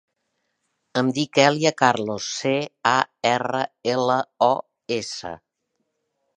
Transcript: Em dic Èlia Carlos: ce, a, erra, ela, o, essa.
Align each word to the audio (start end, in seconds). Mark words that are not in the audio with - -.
Em 1.01 1.11
dic 1.17 1.39
Èlia 1.43 1.73
Carlos: 1.81 2.31
ce, 2.39 2.55
a, 2.93 2.95
erra, 3.35 3.61
ela, 3.95 4.19
o, 4.49 4.51
essa. 5.01 5.39